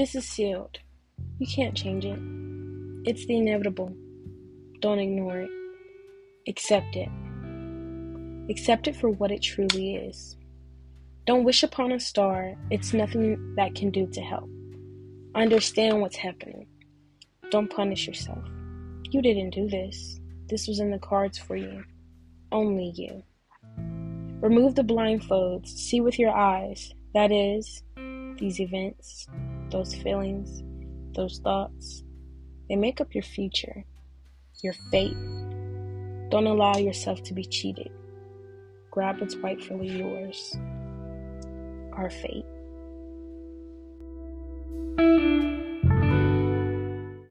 This 0.00 0.14
is 0.14 0.26
sealed. 0.26 0.78
You 1.38 1.46
can't 1.46 1.76
change 1.76 2.06
it. 2.06 2.18
It's 3.04 3.26
the 3.26 3.36
inevitable. 3.36 3.94
Don't 4.80 4.98
ignore 4.98 5.40
it. 5.40 5.50
Accept 6.48 6.96
it. 6.96 7.10
Accept 8.48 8.88
it 8.88 8.96
for 8.96 9.10
what 9.10 9.30
it 9.30 9.42
truly 9.42 9.96
is. 9.96 10.38
Don't 11.26 11.44
wish 11.44 11.62
upon 11.62 11.92
a 11.92 12.00
star, 12.00 12.54
it's 12.70 12.94
nothing 12.94 13.54
that 13.56 13.74
can 13.74 13.90
do 13.90 14.06
to 14.06 14.22
help. 14.22 14.48
Understand 15.34 16.00
what's 16.00 16.16
happening. 16.16 16.66
Don't 17.50 17.68
punish 17.68 18.06
yourself. 18.06 18.42
You 19.10 19.20
didn't 19.20 19.50
do 19.50 19.68
this. 19.68 20.18
This 20.48 20.66
was 20.66 20.80
in 20.80 20.90
the 20.90 20.98
cards 20.98 21.36
for 21.36 21.56
you. 21.56 21.84
Only 22.50 22.94
you. 22.96 23.22
Remove 24.40 24.76
the 24.76 24.82
blindfolds. 24.82 25.68
See 25.68 26.00
with 26.00 26.18
your 26.18 26.34
eyes. 26.34 26.90
That 27.12 27.30
is, 27.30 27.82
these 28.38 28.60
events, 28.60 29.28
those 29.70 29.94
feelings, 29.94 30.62
those 31.14 31.40
thoughts. 31.42 32.04
They 32.68 32.76
make 32.76 33.00
up 33.00 33.14
your 33.14 33.22
future, 33.22 33.84
your 34.62 34.74
fate. 34.90 35.16
Don't 36.30 36.46
allow 36.46 36.76
yourself 36.76 37.22
to 37.24 37.34
be 37.34 37.44
cheated. 37.44 37.90
Grab 38.90 39.20
what's 39.20 39.36
rightfully 39.36 39.88
yours. 39.88 40.56
Our 41.92 42.10
fate. 42.10 42.46